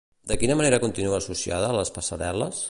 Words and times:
De 0.29 0.37
quina 0.43 0.55
manera 0.61 0.79
continua 0.85 1.19
associada 1.25 1.69
a 1.69 1.77
les 1.81 1.95
passarel·les? 1.99 2.59